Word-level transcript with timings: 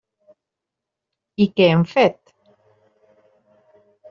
I 1.45 1.47
què 1.59 1.67
hem 1.75 1.85
fet? 1.93 2.35